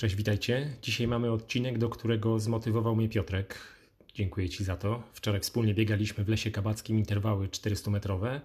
Cześć, 0.00 0.14
witajcie. 0.14 0.70
Dzisiaj 0.82 1.08
mamy 1.08 1.30
odcinek, 1.30 1.78
do 1.78 1.88
którego 1.88 2.38
zmotywował 2.38 2.96
mnie 2.96 3.08
Piotrek. 3.08 3.58
Dziękuję 4.14 4.48
Ci 4.48 4.64
za 4.64 4.76
to. 4.76 5.02
Wczoraj 5.12 5.40
wspólnie 5.40 5.74
biegaliśmy 5.74 6.24
w 6.24 6.28
lesie 6.28 6.50
kabackim 6.50 6.98
interwały 6.98 7.48
400-metrowe 7.48 8.40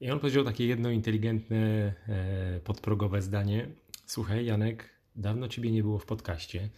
i 0.00 0.10
on 0.10 0.20
powiedział 0.20 0.44
takie 0.44 0.66
jedno 0.66 0.90
inteligentne, 0.90 1.94
e, 2.08 2.60
podprogowe 2.64 3.22
zdanie. 3.22 3.68
Słuchaj, 4.06 4.46
Janek, 4.46 4.88
dawno 5.16 5.48
Ciebie 5.48 5.70
nie 5.70 5.82
było 5.82 5.98
w 5.98 6.06
podcaście 6.06 6.68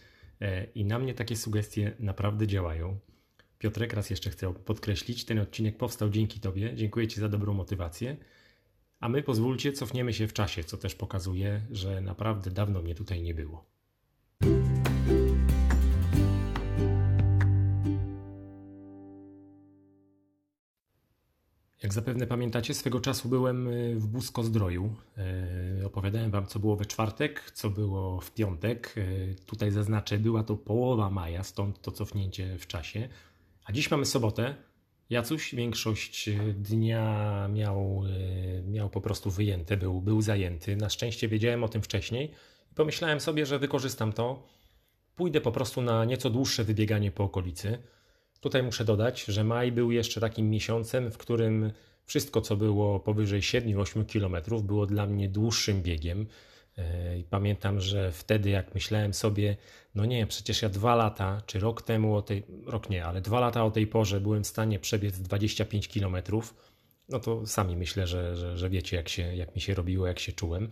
e, 0.41 0.63
i 0.63 0.85
na 0.85 0.99
mnie 0.99 1.13
takie 1.13 1.35
sugestie 1.35 1.91
naprawdę 1.99 2.47
działają. 2.47 2.99
Piotrek, 3.59 3.93
raz 3.93 4.09
jeszcze 4.09 4.29
chcę 4.29 4.53
podkreślić, 4.53 5.25
ten 5.25 5.39
odcinek 5.39 5.77
powstał 5.77 6.09
dzięki 6.09 6.39
Tobie. 6.39 6.75
Dziękuję 6.75 7.07
Ci 7.07 7.19
za 7.19 7.29
dobrą 7.29 7.53
motywację. 7.53 8.17
A 8.99 9.09
my 9.09 9.23
pozwólcie, 9.23 9.73
cofniemy 9.73 10.13
się 10.13 10.27
w 10.27 10.33
czasie, 10.33 10.63
co 10.63 10.77
też 10.77 10.95
pokazuje, 10.95 11.61
że 11.71 12.01
naprawdę 12.01 12.51
dawno 12.51 12.81
mnie 12.81 12.95
tutaj 12.95 13.21
nie 13.21 13.33
było. 13.33 13.74
Jak 21.85 21.93
zapewne 21.93 22.27
pamiętacie, 22.27 22.73
swego 22.73 22.99
czasu 22.99 23.29
byłem 23.29 23.67
y, 23.67 23.95
w 23.95 24.07
Busko-Zdroju. 24.07 24.95
Y, 25.81 25.85
opowiadałem 25.85 26.31
Wam, 26.31 26.47
co 26.47 26.59
było 26.59 26.75
we 26.75 26.85
czwartek, 26.85 27.51
co 27.51 27.69
było 27.69 28.21
w 28.21 28.31
piątek. 28.31 28.93
Y, 28.97 29.35
tutaj 29.45 29.71
zaznaczę, 29.71 30.17
była 30.17 30.43
to 30.43 30.55
połowa 30.55 31.09
maja, 31.09 31.43
stąd 31.43 31.81
to 31.81 31.91
cofnięcie 31.91 32.57
w 32.57 32.67
czasie. 32.67 33.09
A 33.65 33.71
dziś 33.71 33.91
mamy 33.91 34.05
sobotę. 34.05 34.55
Jacuś 35.09 35.55
większość 35.55 36.29
dnia 36.55 37.47
miał, 37.53 38.03
miał 38.67 38.89
po 38.89 39.01
prostu 39.01 39.31
wyjęte, 39.31 39.77
był, 39.77 40.01
był 40.01 40.21
zajęty. 40.21 40.75
Na 40.75 40.89
szczęście 40.89 41.27
wiedziałem 41.27 41.63
o 41.63 41.67
tym 41.67 41.81
wcześniej. 41.81 42.31
Pomyślałem 42.75 43.19
sobie, 43.19 43.45
że 43.45 43.59
wykorzystam 43.59 44.13
to. 44.13 44.47
Pójdę 45.15 45.41
po 45.41 45.51
prostu 45.51 45.81
na 45.81 46.05
nieco 46.05 46.29
dłuższe 46.29 46.63
wybieganie 46.63 47.11
po 47.11 47.23
okolicy. 47.23 47.77
Tutaj 48.45 48.63
muszę 48.63 48.85
dodać, 48.85 49.23
że 49.23 49.43
maj 49.43 49.71
był 49.71 49.91
jeszcze 49.91 50.21
takim 50.21 50.49
miesiącem, 50.49 51.11
w 51.11 51.17
którym 51.17 51.71
wszystko, 52.05 52.41
co 52.41 52.57
było 52.57 52.99
powyżej 52.99 53.41
7-8 53.41 54.05
km, 54.05 54.65
było 54.65 54.85
dla 54.85 55.05
mnie 55.05 55.29
dłuższym 55.29 55.81
biegiem. 55.81 56.27
E, 56.77 56.83
pamiętam, 57.29 57.81
że 57.81 58.11
wtedy, 58.11 58.49
jak 58.49 58.73
myślałem 58.73 59.13
sobie, 59.13 59.57
no 59.95 60.05
nie, 60.05 60.27
przecież 60.27 60.61
ja 60.61 60.69
dwa 60.69 60.95
lata, 60.95 61.41
czy 61.45 61.59
rok 61.59 61.81
temu, 61.81 62.15
o 62.15 62.21
tej, 62.21 62.43
rok 62.65 62.89
nie, 62.89 63.05
ale 63.05 63.21
dwa 63.21 63.39
lata 63.39 63.63
o 63.65 63.71
tej 63.71 63.87
porze 63.87 64.21
byłem 64.21 64.43
w 64.43 64.47
stanie 64.47 64.79
przebiec 64.79 65.19
25 65.19 65.87
km, 65.87 66.17
no 67.09 67.19
to 67.19 67.47
sami 67.47 67.77
myślę, 67.77 68.07
że, 68.07 68.35
że, 68.35 68.57
że 68.57 68.69
wiecie, 68.69 68.97
jak, 68.97 69.09
się, 69.09 69.35
jak 69.35 69.55
mi 69.55 69.61
się 69.61 69.73
robiło, 69.73 70.07
jak 70.07 70.19
się 70.19 70.31
czułem. 70.31 70.71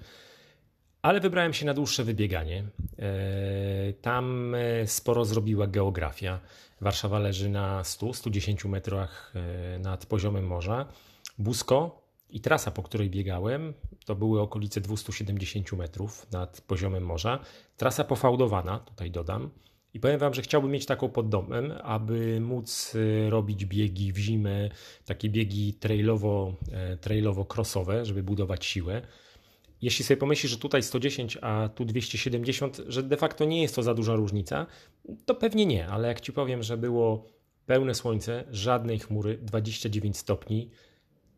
Ale 1.03 1.19
wybrałem 1.19 1.53
się 1.53 1.65
na 1.65 1.73
dłuższe 1.73 2.03
wybieganie. 2.03 2.63
E, 2.99 3.93
tam 3.93 4.55
e, 4.55 4.87
sporo 4.87 5.25
zrobiła 5.25 5.67
geografia. 5.67 6.39
Warszawa 6.81 7.19
leży 7.19 7.49
na 7.49 7.81
100-110 7.81 8.69
metrach 8.69 9.33
e, 9.35 9.79
nad 9.79 10.05
poziomem 10.05 10.47
morza. 10.47 10.85
Busko 11.37 12.03
i 12.29 12.41
trasa, 12.41 12.71
po 12.71 12.83
której 12.83 13.09
biegałem, 13.09 13.73
to 14.05 14.15
były 14.15 14.41
okolice 14.41 14.81
270 14.81 15.71
metrów 15.71 16.31
nad 16.31 16.61
poziomem 16.61 17.05
morza. 17.05 17.39
Trasa 17.77 18.03
pofałdowana, 18.03 18.79
tutaj 18.79 19.11
dodam. 19.11 19.49
I 19.93 19.99
powiem 19.99 20.19
Wam, 20.19 20.33
że 20.33 20.41
chciałbym 20.41 20.71
mieć 20.71 20.85
taką 20.85 21.09
pod 21.09 21.29
domem, 21.29 21.73
aby 21.83 22.41
móc 22.41 22.97
robić 23.29 23.65
biegi 23.65 24.13
w 24.13 24.17
zimę, 24.17 24.69
takie 25.05 25.29
biegi 25.29 25.73
trailowo, 25.73 26.53
trailowo-crossowe, 27.01 28.05
żeby 28.05 28.23
budować 28.23 28.65
siłę 28.65 29.01
jeśli 29.83 30.05
sobie 30.05 30.17
pomyślisz, 30.17 30.51
że 30.51 30.57
tutaj 30.57 30.83
110, 30.83 31.37
a 31.41 31.69
tu 31.75 31.85
270, 31.85 32.81
że 32.87 33.03
de 33.03 33.17
facto 33.17 33.45
nie 33.45 33.61
jest 33.61 33.75
to 33.75 33.83
za 33.83 33.93
duża 33.93 34.15
różnica, 34.15 34.65
to 35.25 35.35
pewnie 35.35 35.65
nie, 35.65 35.87
ale 35.87 36.07
jak 36.07 36.21
ci 36.21 36.33
powiem, 36.33 36.63
że 36.63 36.77
było 36.77 37.25
pełne 37.65 37.95
słońce, 37.95 38.43
żadnej 38.51 38.99
chmury, 38.99 39.37
29 39.41 40.17
stopni, 40.17 40.69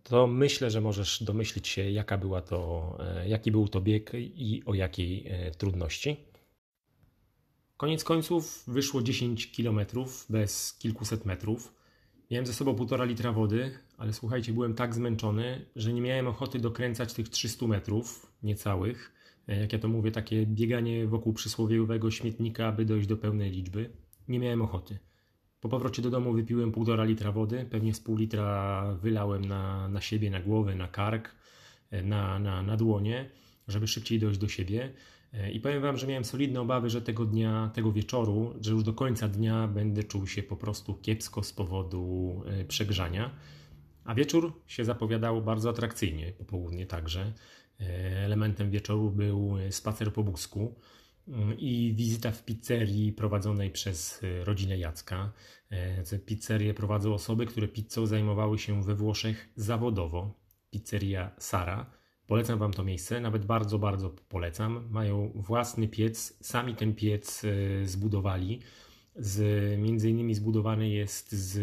to 0.03 0.27
myślę, 0.27 0.71
że 0.71 0.81
możesz 0.81 1.23
domyślić 1.23 1.67
się, 1.67 1.91
jaka 1.91 2.17
była 2.17 2.41
to, 2.41 2.97
e, 2.99 3.29
jaki 3.29 3.51
był 3.51 3.67
to 3.67 3.81
bieg 3.81 4.11
i 4.13 4.63
o 4.65 4.73
jakiej 4.73 5.27
e, 5.27 5.51
trudności. 5.51 6.17
Koniec 7.77 8.03
końców 8.03 8.63
wyszło 8.67 9.01
10 9.01 9.51
km 9.57 9.79
bez 10.29 10.73
kilkuset 10.73 11.25
metrów. 11.25 11.73
Miałem 12.31 12.45
ze 12.45 12.53
sobą 12.53 12.75
półtora 12.75 13.05
litra 13.05 13.31
wody, 13.31 13.71
ale 13.97 14.13
słuchajcie, 14.13 14.53
byłem 14.53 14.73
tak 14.73 14.95
zmęczony, 14.95 15.65
że 15.75 15.93
nie 15.93 16.01
miałem 16.01 16.27
ochoty 16.27 16.59
dokręcać 16.59 17.13
tych 17.13 17.29
300 17.29 17.67
metrów 17.67 18.31
niecałych. 18.43 19.11
E, 19.47 19.59
jak 19.59 19.73
ja 19.73 19.79
to 19.79 19.87
mówię, 19.87 20.11
takie 20.11 20.45
bieganie 20.45 21.07
wokół 21.07 21.33
przysłowiowego 21.33 22.11
śmietnika, 22.11 22.67
aby 22.67 22.85
dojść 22.85 23.07
do 23.07 23.17
pełnej 23.17 23.51
liczby. 23.51 23.89
Nie 24.27 24.39
miałem 24.39 24.61
ochoty. 24.61 24.99
Po 25.61 25.69
powrocie 25.69 26.01
do 26.01 26.09
domu 26.09 26.33
wypiłem 26.33 26.71
półtora 26.71 27.03
litra 27.03 27.31
wody, 27.31 27.65
pewnie 27.69 27.93
z 27.93 27.99
pół 27.99 28.17
litra 28.17 28.83
wylałem 29.01 29.45
na, 29.45 29.87
na 29.87 30.01
siebie, 30.01 30.29
na 30.29 30.39
głowę, 30.39 30.75
na 30.75 30.87
kark, 30.87 31.35
e, 31.91 32.03
na, 32.03 32.39
na, 32.39 32.63
na 32.63 32.77
dłonie, 32.77 33.29
żeby 33.67 33.87
szybciej 33.87 34.19
dojść 34.19 34.39
do 34.39 34.47
siebie. 34.47 34.93
E, 35.37 35.51
I 35.51 35.59
powiem 35.59 35.81
Wam, 35.81 35.97
że 35.97 36.07
miałem 36.07 36.25
solidne 36.25 36.61
obawy, 36.61 36.89
że 36.89 37.01
tego 37.01 37.25
dnia, 37.25 37.71
tego 37.73 37.91
wieczoru, 37.91 38.53
że 38.61 38.71
już 38.71 38.83
do 38.83 38.93
końca 38.93 39.27
dnia 39.27 39.67
będę 39.67 40.03
czuł 40.03 40.27
się 40.27 40.43
po 40.43 40.55
prostu 40.55 40.93
kiepsko 40.93 41.43
z 41.43 41.53
powodu 41.53 42.41
przegrzania. 42.67 43.31
A 44.03 44.15
wieczór 44.15 44.61
się 44.67 44.85
zapowiadał 44.85 45.41
bardzo 45.41 45.69
atrakcyjnie, 45.69 46.31
popołudnie 46.31 46.85
także. 46.85 47.33
E, 47.79 47.83
elementem 48.25 48.71
wieczoru 48.71 49.11
był 49.11 49.57
spacer 49.69 50.13
po 50.13 50.23
Busku 50.23 50.75
mm, 51.27 51.59
i 51.59 51.93
wizyta 51.95 52.31
w 52.31 52.45
pizzerii 52.45 53.13
prowadzonej 53.13 53.71
przez 53.71 54.23
e, 54.23 54.45
rodzinę 54.45 54.77
Jacka. 54.77 55.31
E, 55.69 56.19
pizzerię 56.19 56.73
prowadzą 56.73 57.13
osoby, 57.13 57.45
które 57.45 57.67
pizzą 57.67 58.05
zajmowały 58.05 58.59
się 58.59 58.83
we 58.83 58.95
Włoszech 58.95 59.49
zawodowo. 59.55 60.33
Pizzeria 60.69 61.31
Sara. 61.37 61.85
Polecam 62.27 62.59
Wam 62.59 62.71
to 62.71 62.83
miejsce, 62.83 63.21
nawet 63.21 63.45
bardzo, 63.45 63.79
bardzo 63.79 64.09
polecam. 64.09 64.87
Mają 64.91 65.31
własny 65.35 65.87
piec, 65.87 66.37
sami 66.41 66.75
ten 66.75 66.95
piec 66.95 67.41
zbudowali 67.83 68.59
z, 69.15 69.79
między 69.79 70.09
innymi 70.09 70.35
zbudowany 70.35 70.89
jest 70.89 71.31
z, 71.31 71.57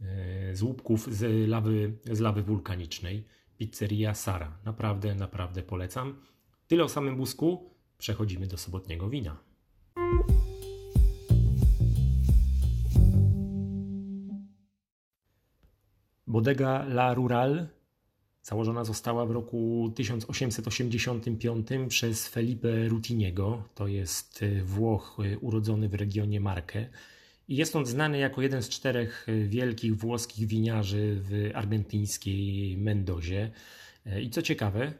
e, 0.00 0.56
z 0.56 0.62
łupków 0.62 1.14
z 1.14 1.48
lawy, 1.48 1.98
z 2.10 2.20
lawy 2.20 2.42
wulkanicznej. 2.42 3.24
Pizzeria 3.58 4.14
Sara. 4.14 4.58
Naprawdę, 4.64 5.14
naprawdę 5.14 5.62
polecam. 5.62 6.20
Tyle 6.68 6.84
o 6.84 6.88
samym 6.88 7.16
busku. 7.16 7.70
Przechodzimy 7.98 8.46
do 8.46 8.56
sobotniego 8.56 9.08
wina. 9.08 9.36
Bodega 16.26 16.84
La 16.84 17.14
Rural 17.14 17.68
Założona 18.42 18.84
została 18.84 19.26
w 19.26 19.30
roku 19.30 19.92
1885 19.96 21.68
przez 21.88 22.28
Felipe 22.28 22.88
Rutiniego, 22.88 23.62
to 23.74 23.86
jest 23.86 24.42
e, 24.42 24.62
Włoch 24.62 25.18
e, 25.18 25.38
urodzony 25.38 25.88
w 25.88 25.94
regionie 25.94 26.40
Marke. 26.40 26.88
I 27.48 27.56
jest 27.56 27.76
on 27.76 27.86
znany 27.86 28.18
jako 28.18 28.42
jeden 28.42 28.62
z 28.62 28.68
czterech 28.68 29.26
e, 29.28 29.44
wielkich 29.44 29.96
włoskich 29.96 30.46
winiarzy 30.46 31.20
w 31.20 31.50
argentyńskiej 31.54 32.76
Mendozie. 32.76 33.50
I 34.22 34.30
co 34.30 34.42
ciekawe, 34.42 34.92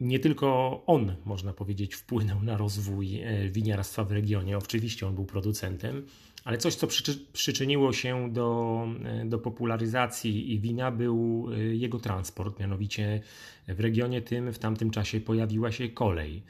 nie 0.00 0.18
tylko 0.18 0.82
on, 0.86 1.16
można 1.24 1.52
powiedzieć, 1.52 1.94
wpłynął 1.94 2.42
na 2.42 2.56
rozwój 2.56 3.20
winiarstwa 3.50 4.04
w 4.04 4.12
regionie. 4.12 4.58
Oczywiście 4.58 5.06
on 5.06 5.14
był 5.14 5.24
producentem, 5.24 6.06
ale 6.44 6.58
coś, 6.58 6.74
co 6.74 6.86
przyczyniło 7.32 7.92
się 7.92 8.32
do, 8.32 8.86
do 9.24 9.38
popularyzacji 9.38 10.60
wina, 10.60 10.90
był 10.90 11.48
y, 11.52 11.76
jego 11.76 11.98
transport. 11.98 12.60
Mianowicie 12.60 13.20
w 13.68 13.80
regionie 13.80 14.22
tym 14.22 14.52
w 14.52 14.58
tamtym 14.58 14.90
czasie 14.90 15.20
pojawiła 15.20 15.72
się 15.72 15.88
kolej. 15.88 16.42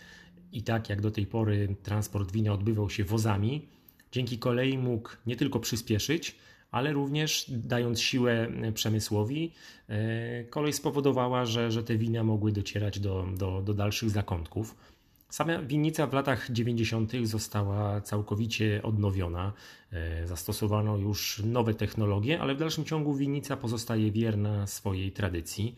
I 0.52 0.62
tak 0.62 0.88
jak 0.88 1.00
do 1.00 1.10
tej 1.10 1.26
pory 1.26 1.76
transport 1.82 2.32
wina 2.32 2.52
odbywał 2.52 2.90
się 2.90 3.04
wozami, 3.04 3.68
dzięki 4.12 4.38
kolei 4.38 4.78
mógł 4.78 5.10
nie 5.26 5.36
tylko 5.36 5.60
przyspieszyć, 5.60 6.36
ale 6.70 6.92
również 6.92 7.44
dając 7.48 8.00
siłę 8.00 8.48
przemysłowi, 8.74 9.52
y, 9.90 10.46
kolej 10.50 10.72
spowodowała, 10.72 11.46
że, 11.46 11.70
że 11.70 11.84
te 11.84 11.96
wina 11.96 12.24
mogły 12.24 12.52
docierać 12.52 13.00
do, 13.00 13.26
do, 13.36 13.62
do 13.62 13.74
dalszych 13.74 14.10
zakątków. 14.10 14.76
Sama 15.30 15.62
winnica 15.62 16.06
w 16.06 16.12
latach 16.12 16.50
90. 16.50 17.12
została 17.22 18.00
całkowicie 18.00 18.80
odnowiona. 18.82 19.52
E, 19.92 20.26
zastosowano 20.26 20.96
już 20.96 21.42
nowe 21.44 21.74
technologie, 21.74 22.40
ale 22.40 22.54
w 22.54 22.58
dalszym 22.58 22.84
ciągu 22.84 23.14
winnica 23.14 23.56
pozostaje 23.56 24.12
wierna 24.12 24.66
swojej 24.66 25.12
tradycji. 25.12 25.76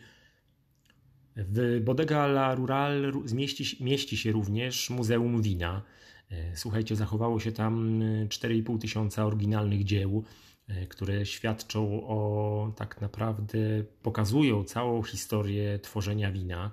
W 1.36 1.80
Bodega 1.84 2.24
La 2.24 2.54
Rural 2.54 3.12
mieści, 3.32 3.84
mieści 3.84 4.16
się 4.16 4.32
również 4.32 4.90
Muzeum 4.90 5.42
Wina. 5.42 5.82
E, 6.30 6.56
słuchajcie, 6.56 6.96
zachowało 6.96 7.40
się 7.40 7.52
tam 7.52 8.00
4,5 8.28 8.78
tysiąca 8.78 9.26
oryginalnych 9.26 9.84
dzieł, 9.84 10.24
e, 10.68 10.86
które 10.86 11.26
świadczą 11.26 12.06
o 12.06 12.72
tak 12.76 13.00
naprawdę, 13.00 13.58
pokazują 14.02 14.64
całą 14.64 15.02
historię 15.02 15.78
tworzenia 15.78 16.32
wina. 16.32 16.70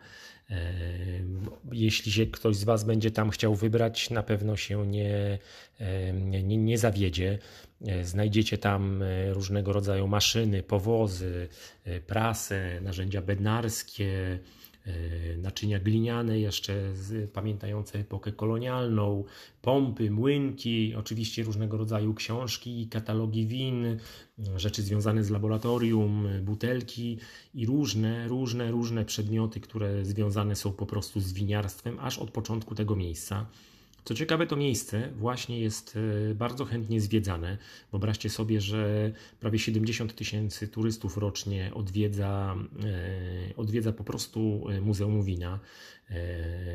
Jeśli 1.79 2.11
się 2.11 2.25
ktoś 2.25 2.55
z 2.55 2.63
Was 2.63 2.83
będzie 2.83 3.11
tam 3.11 3.29
chciał 3.29 3.55
wybrać, 3.55 4.09
na 4.09 4.23
pewno 4.23 4.57
się 4.57 4.87
nie, 4.87 5.39
nie, 6.13 6.57
nie 6.57 6.77
zawiedzie. 6.77 7.39
Znajdziecie 8.03 8.57
tam 8.57 9.03
różnego 9.29 9.73
rodzaju 9.73 10.07
maszyny, 10.07 10.63
powozy, 10.63 11.47
prasę, 12.07 12.81
narzędzia 12.81 13.21
bednarskie, 13.21 14.39
E, 14.39 14.66
naczynia 15.37 15.79
gliniane 15.79 16.39
jeszcze 16.39 16.95
z, 16.95 17.31
pamiętające 17.31 17.99
epokę 17.99 18.31
kolonialną, 18.31 19.23
pompy, 19.61 20.11
młynki, 20.11 20.95
oczywiście 20.95 21.43
różnego 21.43 21.77
rodzaju 21.77 22.13
książki, 22.13 22.87
katalogi 22.87 23.47
win, 23.47 23.97
rzeczy 24.55 24.81
związane 24.81 25.23
z 25.23 25.29
laboratorium, 25.29 26.27
butelki 26.41 27.17
i 27.53 27.65
różne, 27.65 28.27
różne, 28.27 28.71
różne 28.71 29.05
przedmioty, 29.05 29.59
które 29.59 30.05
związane 30.05 30.55
są 30.55 30.73
po 30.73 30.85
prostu 30.85 31.19
z 31.19 31.33
winiarstwem 31.33 31.99
aż 31.99 32.17
od 32.17 32.31
początku 32.31 32.75
tego 32.75 32.95
miejsca. 32.95 33.45
Co 34.07 34.15
ciekawe, 34.15 34.47
to 34.47 34.55
miejsce 34.55 35.09
właśnie 35.15 35.59
jest 35.59 35.97
e, 36.31 36.35
bardzo 36.35 36.65
chętnie 36.65 37.01
zwiedzane. 37.01 37.57
Wyobraźcie 37.91 38.29
sobie, 38.29 38.61
że 38.61 39.11
prawie 39.39 39.59
70 39.59 40.15
tysięcy 40.15 40.67
turystów 40.67 41.17
rocznie 41.17 41.71
odwiedza, 41.73 42.55
e, 42.85 43.55
odwiedza 43.55 43.91
po 43.91 44.03
prostu 44.03 44.65
e, 44.69 44.81
Muzeum 44.81 45.23
Wina. 45.23 45.59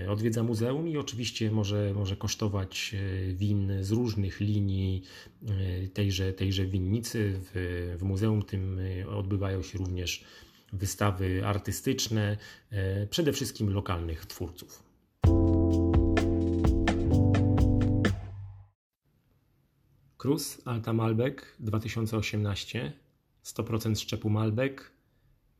Odwiedza 0.09 0.43
muzeum 0.43 0.89
i 0.89 0.97
oczywiście 0.97 1.51
może, 1.51 1.93
może 1.95 2.17
kosztować 2.17 2.95
win 3.35 3.73
z 3.85 3.91
różnych 3.91 4.41
linii 4.41 5.03
tejże, 5.95 6.33
tejże 6.33 6.67
winnicy. 6.67 7.33
W, 7.35 7.97
w 7.99 8.03
muzeum 8.03 8.43
tym 8.43 8.81
odbywają 9.09 9.63
się 9.63 9.79
również 9.79 10.25
wystawy 10.73 11.47
artystyczne, 11.47 12.37
przede 13.11 13.33
wszystkim 13.33 13.71
lokalnych 13.71 14.27
twórców. 14.27 14.92
Cruz 20.23 20.63
Alta 20.65 20.93
Malbec 20.93 21.37
2018 21.61 22.93
100% 23.45 24.01
szczepu 24.01 24.31
Malbec. 24.31 24.73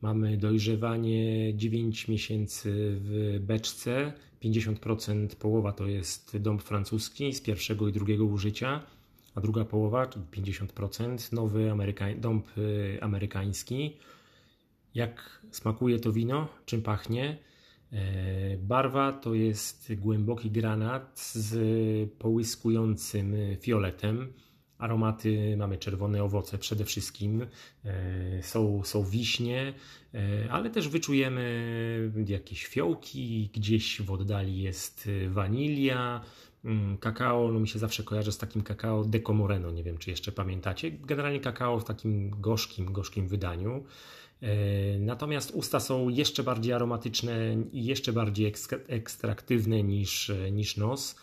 Mamy 0.01 0.37
dojrzewanie 0.37 1.57
9 1.57 2.07
miesięcy 2.07 2.71
w 2.75 3.37
beczce. 3.41 4.13
50% 4.43 5.27
połowa 5.35 5.71
to 5.71 5.87
jest 5.87 6.37
dąb 6.37 6.63
francuski 6.63 7.33
z 7.33 7.41
pierwszego 7.41 7.87
i 7.87 7.91
drugiego 7.93 8.25
użycia, 8.25 8.83
a 9.35 9.41
druga 9.41 9.65
połowa, 9.65 10.07
czyli 10.07 10.25
50%, 10.25 11.33
nowy 11.33 11.71
dąb 12.17 12.57
y, 12.57 12.97
amerykański. 13.01 13.97
Jak 14.95 15.41
smakuje 15.51 15.99
to 15.99 16.11
wino? 16.11 16.47
Czym 16.65 16.81
pachnie? 16.81 17.37
E, 17.91 18.57
barwa 18.57 19.11
to 19.11 19.33
jest 19.33 19.93
głęboki 19.95 20.51
granat 20.51 21.19
z 21.19 21.53
połyskującym 22.11 23.35
fioletem. 23.61 24.33
Aromaty 24.77 25.57
mamy 25.57 25.77
czerwone 25.77 26.23
owoce 26.23 26.57
przede 26.57 26.85
wszystkim, 26.85 27.47
e, 27.85 28.43
są, 28.43 28.83
są 28.83 29.05
wiśnie, 29.05 29.73
e, 30.13 30.19
ale 30.51 30.69
też 30.69 30.89
wyczujemy 30.89 32.11
jakieś 32.27 32.65
fiołki, 32.65 33.49
gdzieś 33.53 34.01
w 34.01 34.11
oddali 34.11 34.61
jest 34.61 35.09
wanilia, 35.29 36.21
mm, 36.65 36.97
kakao, 36.97 37.51
no 37.51 37.59
mi 37.59 37.67
się 37.67 37.79
zawsze 37.79 38.03
kojarzy 38.03 38.31
z 38.31 38.37
takim 38.37 38.61
kakao 38.61 39.03
Deco 39.03 39.33
Moreno, 39.33 39.71
nie 39.71 39.83
wiem 39.83 39.97
czy 39.97 40.09
jeszcze 40.09 40.31
pamiętacie. 40.31 40.91
Generalnie 40.91 41.39
kakao 41.39 41.79
w 41.79 41.83
takim 41.83 42.29
gorzkim, 42.41 42.93
gorzkim 42.93 43.27
wydaniu. 43.27 43.83
E, 44.41 44.99
natomiast 44.99 45.51
usta 45.51 45.79
są 45.79 46.09
jeszcze 46.09 46.43
bardziej 46.43 46.73
aromatyczne 46.73 47.55
i 47.71 47.85
jeszcze 47.85 48.13
bardziej 48.13 48.53
ekstraktywne 48.87 49.83
niż, 49.83 50.31
niż 50.51 50.77
nos 50.77 51.15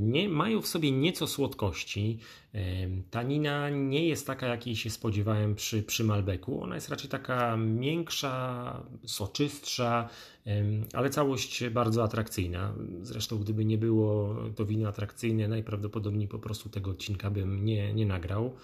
nie, 0.00 0.28
mają 0.28 0.60
w 0.60 0.66
sobie 0.66 0.92
nieco 0.92 1.26
słodkości. 1.26 2.18
Tanina 3.10 3.70
nie 3.70 4.08
jest 4.08 4.26
taka, 4.26 4.46
jakiej 4.46 4.76
się 4.76 4.90
spodziewałem 4.90 5.54
przy, 5.54 5.82
przy 5.82 6.04
Malbeku. 6.04 6.62
Ona 6.62 6.74
jest 6.74 6.88
raczej 6.88 7.10
taka 7.10 7.56
miększa, 7.56 8.82
soczystsza, 9.06 10.08
ale 10.92 11.10
całość 11.10 11.68
bardzo 11.68 12.04
atrakcyjna. 12.04 12.74
Zresztą, 13.02 13.38
gdyby 13.38 13.64
nie 13.64 13.78
było 13.78 14.36
to 14.56 14.66
wino 14.66 14.88
atrakcyjne, 14.88 15.48
najprawdopodobniej 15.48 16.28
po 16.28 16.38
prostu 16.38 16.68
tego 16.68 16.90
odcinka 16.90 17.30
bym 17.30 17.64
nie, 17.64 17.94
nie 17.94 18.06
nagrał. 18.06 18.54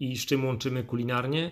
I 0.00 0.16
z 0.16 0.26
czym 0.26 0.44
łączymy 0.44 0.84
kulinarnie? 0.84 1.50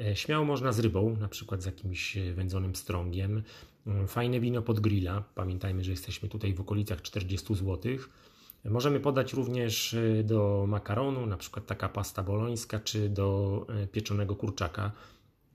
E, 0.00 0.16
śmiało 0.16 0.44
można 0.44 0.72
z 0.72 0.78
rybą, 0.78 1.16
na 1.20 1.28
przykład 1.28 1.62
z 1.62 1.66
jakimś 1.66 2.16
wędzonym 2.34 2.76
strągiem. 2.76 3.42
Mm, 3.86 4.08
fajne 4.08 4.40
wino 4.40 4.62
pod 4.62 4.80
grilla. 4.80 5.24
Pamiętajmy, 5.34 5.84
że 5.84 5.90
jesteśmy 5.90 6.28
tutaj 6.28 6.54
w 6.54 6.60
okolicach 6.60 7.02
40 7.02 7.54
zł. 7.54 7.78
Możemy 8.64 9.00
podać 9.00 9.32
również 9.32 9.94
e, 9.94 10.24
do 10.24 10.64
makaronu, 10.68 11.26
na 11.26 11.36
przykład 11.36 11.66
taka 11.66 11.88
pasta 11.88 12.22
bolońska, 12.22 12.80
czy 12.80 13.08
do 13.08 13.66
e, 13.68 13.86
pieczonego 13.86 14.36
kurczaka. 14.36 14.92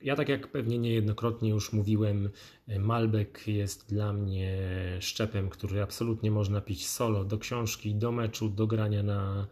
Ja, 0.02 0.16
tak 0.16 0.30
jak 0.30 0.48
pewnie 0.48 0.78
niejednokrotnie 0.78 1.50
już 1.50 1.74
mówiłem, 1.74 2.30
e, 2.68 2.80
Malbec 2.80 3.48
jest 3.48 3.90
dla 3.90 4.14
mnie 4.14 4.60
szczepem, 5.00 5.50
który 5.50 5.82
absolutnie 5.82 6.32
można 6.32 6.62
pić 6.62 6.88
solo, 6.88 7.24
do 7.24 7.38
książki, 7.38 7.96
do 7.96 8.12
meczu, 8.12 8.50
do 8.50 8.68
grania, 8.68 9.04
na, 9.04 9.48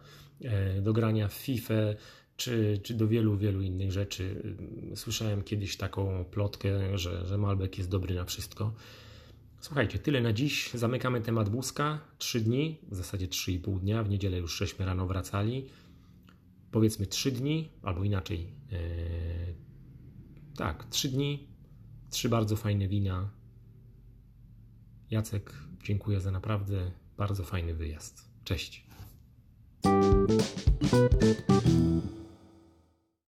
do 0.82 0.94
grania 0.94 1.28
w 1.28 1.34
FIFA, 1.34 1.74
czy, 2.38 2.80
czy 2.84 2.94
do 2.94 3.08
wielu, 3.08 3.38
wielu 3.38 3.62
innych 3.62 3.92
rzeczy. 3.92 4.56
Słyszałem 4.96 5.44
kiedyś 5.44 5.78
taką 5.78 6.26
plotkę, 6.32 6.98
że, 6.98 7.26
że 7.26 7.38
Malbec 7.38 7.78
jest 7.78 7.90
dobry 7.90 8.16
na 8.16 8.26
wszystko. 8.26 8.74
Słuchajcie, 9.62 10.00
tyle 10.00 10.22
na 10.22 10.34
dziś. 10.34 10.72
Zamykamy 10.74 11.22
temat 11.22 11.50
wózka. 11.50 12.00
Trzy 12.18 12.42
dni, 12.42 12.80
w 12.92 12.96
zasadzie 12.96 13.28
trzy 13.28 13.52
i 13.52 13.60
pół 13.60 13.80
dnia. 13.80 14.04
W 14.04 14.10
niedzielę 14.10 14.38
już 14.38 14.58
żeśmy 14.58 14.86
rano 14.86 15.08
wracali. 15.08 15.66
Powiedzmy 16.72 17.06
trzy 17.06 17.32
dni, 17.32 17.70
albo 17.84 18.04
inaczej. 18.04 18.40
Yy, 18.72 18.80
tak, 20.58 20.86
trzy 20.90 21.10
dni. 21.10 21.48
Trzy 22.10 22.30
bardzo 22.30 22.56
fajne 22.56 22.88
wina. 22.88 23.30
Jacek, 25.12 25.54
dziękuję 25.84 26.20
za 26.20 26.32
naprawdę 26.32 26.92
bardzo 27.18 27.44
fajny 27.44 27.74
wyjazd. 27.74 28.30
Cześć. 28.44 28.86